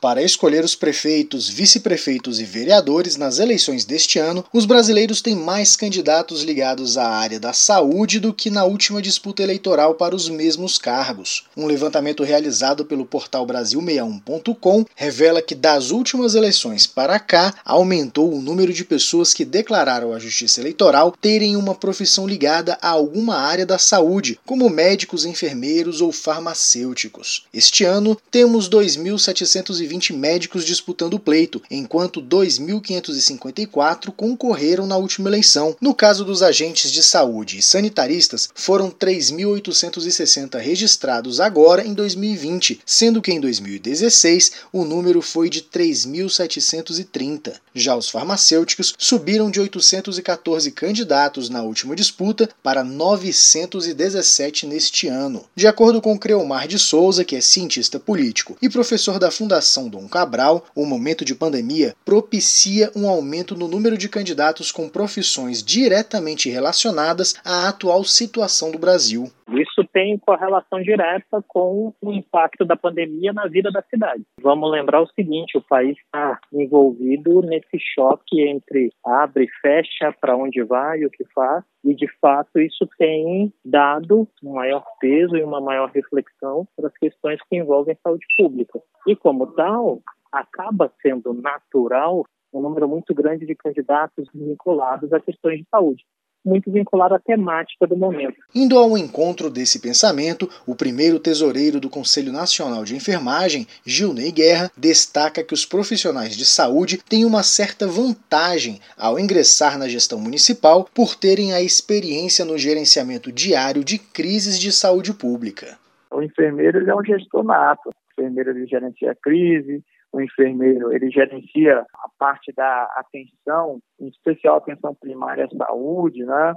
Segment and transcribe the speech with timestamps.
[0.00, 5.74] Para escolher os prefeitos, vice-prefeitos e vereadores nas eleições deste ano, os brasileiros têm mais
[5.74, 10.78] candidatos ligados à área da saúde do que na última disputa eleitoral para os mesmos
[10.78, 11.46] cargos.
[11.56, 18.40] Um levantamento realizado pelo portal Brasil61.com revela que das últimas eleições para cá aumentou o
[18.40, 23.66] número de pessoas que declararam à Justiça Eleitoral terem uma profissão ligada a alguma área
[23.66, 27.46] da saúde, como médicos, enfermeiros ou farmacêuticos.
[27.52, 35.74] Este ano temos 2.720 220 médicos disputando o pleito, enquanto 2.554 concorreram na última eleição.
[35.80, 43.22] No caso dos agentes de saúde e sanitaristas, foram 3.860 registrados agora em 2020, sendo
[43.22, 47.54] que em 2016 o número foi de 3.730.
[47.74, 55.44] Já os farmacêuticos subiram de 814 candidatos na última disputa para 917 neste ano.
[55.54, 59.88] De acordo com Creomar de Souza, que é cientista político e professor da Fundação Fundação
[59.88, 65.62] Dom Cabral, o momento de pandemia propicia um aumento no número de candidatos com profissões
[65.62, 69.30] diretamente relacionadas à atual situação do Brasil.
[69.78, 74.24] Isso tem correlação direta com o impacto da pandemia na vida da cidade.
[74.42, 80.36] Vamos lembrar o seguinte: o país está envolvido nesse choque entre abre e fecha, para
[80.36, 85.44] onde vai, o que faz, e de fato isso tem dado um maior peso e
[85.44, 88.80] uma maior reflexão para as questões que envolvem saúde pública.
[89.06, 90.00] E como tal,
[90.32, 96.04] acaba sendo natural um número muito grande de candidatos vinculados a questões de saúde
[96.48, 98.36] muito vinculado à temática do momento.
[98.54, 104.70] Indo ao encontro desse pensamento, o primeiro tesoureiro do Conselho Nacional de Enfermagem, Gilney Guerra,
[104.76, 110.88] destaca que os profissionais de saúde têm uma certa vantagem ao ingressar na gestão municipal
[110.94, 115.78] por terem a experiência no gerenciamento diário de crises de saúde pública.
[116.10, 117.90] O enfermeiro ele é um gestor nato.
[117.90, 124.08] O enfermeiro ele gerencia a crise, o enfermeiro ele gerencia a parte da atenção, em
[124.08, 126.54] especial atenção primária à saúde, né?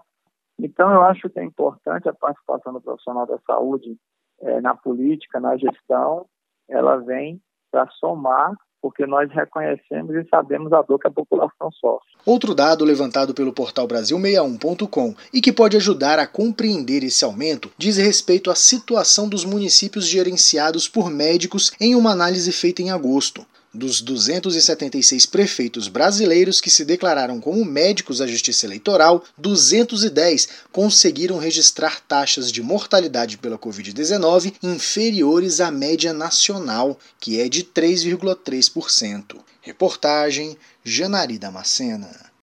[0.59, 3.97] Então eu acho que é importante a participação do profissional da saúde
[4.41, 6.25] é, na política, na gestão,
[6.69, 7.41] ela vem
[7.71, 12.07] para somar porque nós reconhecemos e sabemos a dor que a população sofre.
[12.25, 17.97] Outro dado levantado pelo portal Brasil61.com e que pode ajudar a compreender esse aumento diz
[17.97, 23.45] respeito à situação dos municípios gerenciados por médicos em uma análise feita em agosto.
[23.73, 32.01] Dos 276 prefeitos brasileiros que se declararam como médicos à Justiça Eleitoral, 210 conseguiram registrar
[32.01, 39.37] taxas de mortalidade pela Covid-19 inferiores à média nacional, que é de 3,3%.
[39.61, 42.30] Reportagem Janari Damascena.